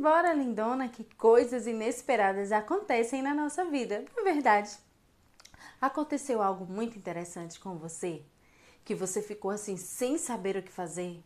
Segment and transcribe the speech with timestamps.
[0.00, 4.78] embora, lindona, que coisas inesperadas acontecem na nossa vida, não é verdade?
[5.78, 8.22] Aconteceu algo muito interessante com você?
[8.82, 11.22] Que você ficou assim sem saber o que fazer?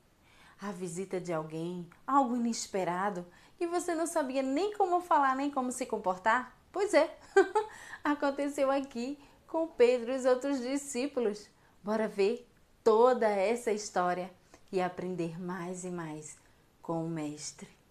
[0.60, 3.24] A visita de alguém, algo inesperado,
[3.56, 6.58] que você não sabia nem como falar, nem como se comportar?
[6.72, 7.16] Pois é,
[8.02, 9.16] aconteceu aqui
[9.46, 11.48] com Pedro e os outros discípulos.
[11.80, 12.44] Bora ver
[12.82, 14.32] toda essa história
[14.72, 16.36] e aprender mais e mais
[16.82, 17.83] com o Mestre.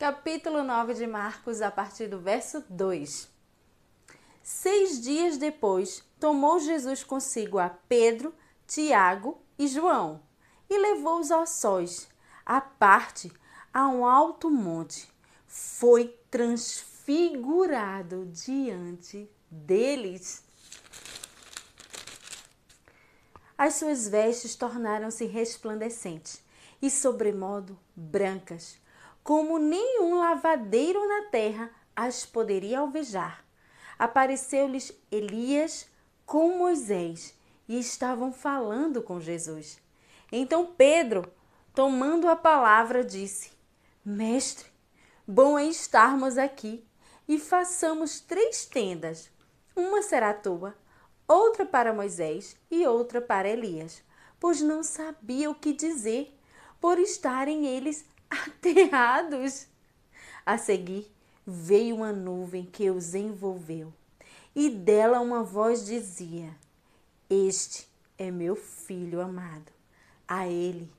[0.00, 3.28] Capítulo 9 de Marcos, a partir do verso 2.
[4.42, 8.34] Seis dias depois, tomou Jesus consigo a Pedro,
[8.66, 10.22] Tiago e João
[10.70, 12.08] e levou-os ao sós,
[12.46, 13.30] à parte,
[13.74, 15.06] a um alto monte.
[15.46, 20.42] Foi transfigurado diante deles.
[23.58, 26.42] As suas vestes tornaram-se resplandecentes
[26.80, 28.79] e, sobremodo, brancas,
[29.30, 33.44] como nenhum lavadeiro na terra as poderia alvejar.
[33.96, 35.88] Apareceu-lhes Elias
[36.26, 37.38] com Moisés
[37.68, 39.80] e estavam falando com Jesus.
[40.32, 41.32] Então Pedro,
[41.72, 43.52] tomando a palavra, disse:
[44.04, 44.66] Mestre,
[45.24, 46.84] bom é estarmos aqui
[47.28, 49.30] e façamos três tendas.
[49.76, 50.76] Uma será tua,
[51.28, 54.02] outra para Moisés e outra para Elias,
[54.40, 56.36] pois não sabia o que dizer,
[56.80, 59.66] por estarem eles aterrados.
[60.46, 61.10] A seguir
[61.46, 63.92] veio uma nuvem que os envolveu,
[64.54, 66.56] e dela uma voz dizia:
[67.28, 69.72] Este é meu filho amado,
[70.26, 70.90] a ele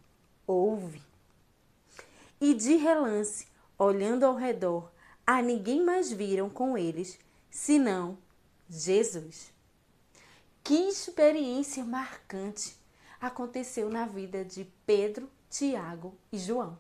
[0.46, 1.02] ouve.
[2.40, 4.92] E de relance, olhando ao redor,
[5.26, 8.18] a ninguém mais viram com eles, senão
[8.70, 9.52] Jesus.
[10.64, 12.76] Que experiência marcante
[13.20, 16.78] aconteceu na vida de Pedro, Tiago e João.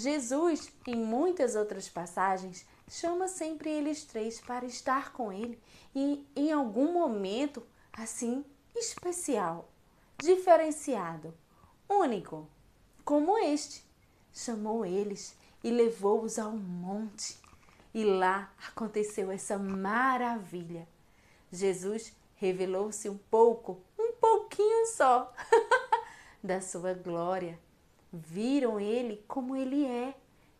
[0.00, 5.60] Jesus, em muitas outras passagens, chama sempre eles três para estar com ele
[5.94, 7.62] e em algum momento
[7.92, 8.42] assim
[8.74, 9.68] especial,
[10.18, 11.34] diferenciado,
[11.86, 12.48] único,
[13.04, 13.84] como este.
[14.32, 17.36] Chamou eles e levou-os ao monte.
[17.92, 20.88] E lá aconteceu essa maravilha.
[21.52, 25.30] Jesus revelou-se um pouco, um pouquinho só,
[26.42, 27.58] da sua glória.
[28.12, 30.14] Viram ele como ele é,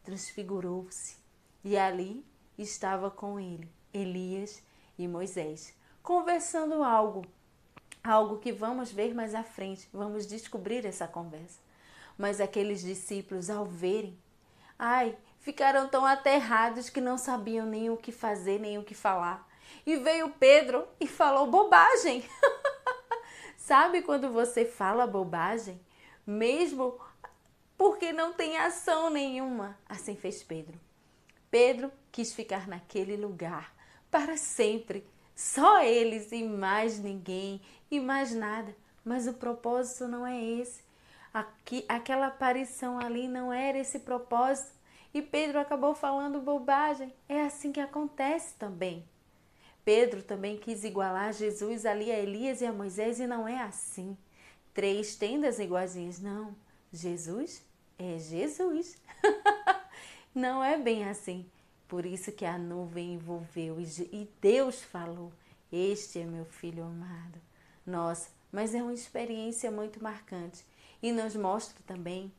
[0.05, 1.16] transfigurou-se.
[1.65, 2.25] E ali
[2.56, 4.62] estava com ele Elias
[4.99, 7.25] e Moisés, conversando algo,
[8.03, 11.59] algo que vamos ver mais à frente, vamos descobrir essa conversa.
[12.16, 14.17] Mas aqueles discípulos, ao verem,
[14.78, 19.49] ai, ficaram tão aterrados que não sabiam nem o que fazer, nem o que falar.
[19.87, 22.25] E veio Pedro e falou bobagem.
[23.56, 25.81] Sabe quando você fala bobagem?
[26.27, 27.00] Mesmo
[27.81, 29.75] porque não tem ação nenhuma.
[29.89, 30.79] Assim fez Pedro.
[31.51, 33.75] Pedro quis ficar naquele lugar
[34.11, 35.03] para sempre.
[35.35, 37.59] Só eles e mais ninguém
[37.91, 38.77] e mais nada.
[39.03, 40.83] Mas o propósito não é esse.
[41.33, 44.73] Aqui, aquela aparição ali não era esse propósito.
[45.15, 47.11] E Pedro acabou falando bobagem.
[47.27, 49.09] É assim que acontece também.
[49.87, 54.19] Pedro também quis igualar Jesus ali a Elias e a Moisés e não é assim.
[54.75, 56.55] Três tendas iguaizinhas, não.
[56.93, 57.69] Jesus
[58.03, 58.97] é Jesus.
[60.34, 61.47] não é bem assim.
[61.87, 65.33] Por isso que a nuvem envolveu e Deus falou:
[65.72, 67.41] Este é meu filho amado.
[67.84, 70.65] Nossa, mas é uma experiência muito marcante
[71.03, 72.33] e nos mostra também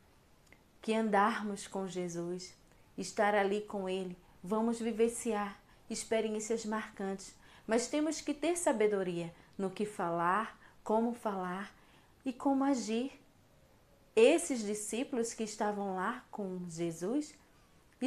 [0.81, 2.55] que andarmos com Jesus,
[2.97, 7.35] estar ali com Ele, vamos vivenciar experiências marcantes,
[7.67, 11.71] mas temos que ter sabedoria no que falar, como falar
[12.25, 13.11] e como agir.
[14.15, 17.33] Esses discípulos que estavam lá com Jesus,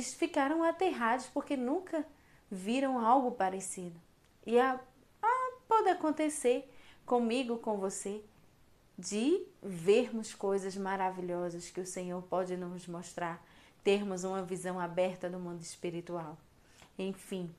[0.03, 2.06] ficaram aterrados porque nunca
[2.50, 4.00] viram algo parecido.
[4.47, 4.81] E a,
[5.22, 6.70] a, pode acontecer
[7.06, 8.22] comigo, com você,
[8.98, 13.45] de vermos coisas maravilhosas que o Senhor pode nos mostrar,
[13.83, 16.39] termos uma visão aberta do mundo espiritual.
[16.98, 17.54] Enfim,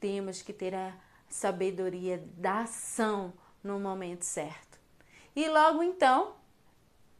[0.00, 0.94] temos que ter a
[1.28, 3.32] sabedoria da ação
[3.62, 4.78] no momento certo.
[5.34, 6.36] E logo então,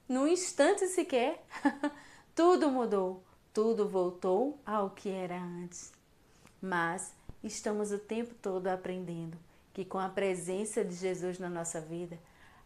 [0.08, 1.44] no instante sequer,
[2.34, 3.22] tudo mudou,
[3.52, 5.92] tudo voltou ao que era antes.
[6.60, 9.36] Mas estamos o tempo todo aprendendo
[9.72, 12.18] que com a presença de Jesus na nossa vida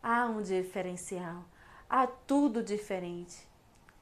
[0.03, 1.45] há um diferencial,
[1.89, 3.47] há tudo diferente.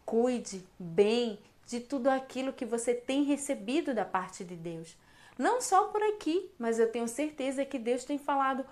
[0.04, 4.96] Cuide bem de tudo aquilo que você tem recebido da parte de Deus
[5.40, 8.62] não só por aqui, mas eu tenho certeza que Deus tem falado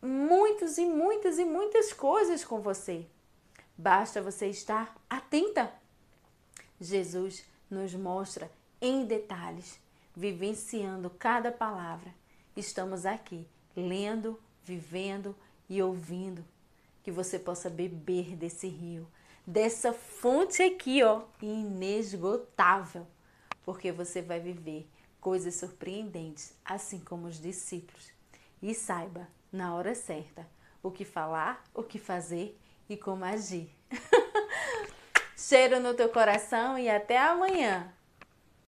[0.00, 3.04] muitas e muitas e muitas coisas com você.
[3.78, 5.70] Basta você estar atenta.
[6.80, 8.50] Jesus nos mostra
[8.80, 9.78] em detalhes,
[10.14, 12.14] vivenciando cada palavra.
[12.56, 13.46] Estamos aqui,
[13.76, 15.36] lendo, vivendo
[15.68, 16.42] e ouvindo.
[17.02, 19.06] Que você possa beber desse rio,
[19.46, 23.06] dessa fonte aqui, ó, inesgotável,
[23.62, 24.88] porque você vai viver
[25.20, 28.10] coisas surpreendentes, assim como os discípulos.
[28.62, 30.48] E saiba, na hora certa,
[30.82, 32.58] o que falar, o que fazer
[32.88, 33.70] e como agir.
[35.36, 37.92] Cheiro no teu coração e até amanhã!